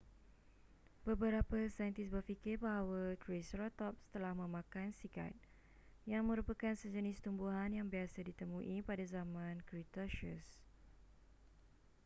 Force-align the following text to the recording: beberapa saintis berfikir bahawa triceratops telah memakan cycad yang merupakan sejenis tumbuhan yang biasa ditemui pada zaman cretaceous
beberapa 1.09 1.57
saintis 1.75 2.07
berfikir 2.15 2.55
bahawa 2.67 3.03
triceratops 3.23 4.01
telah 4.13 4.33
memakan 4.41 4.87
cycad 4.97 5.29
yang 6.11 6.23
merupakan 6.29 6.73
sejenis 6.81 7.17
tumbuhan 7.25 7.69
yang 7.77 7.85
biasa 7.93 8.19
ditemui 8.29 8.75
pada 8.89 9.03
zaman 9.15 9.55
cretaceous 9.69 10.49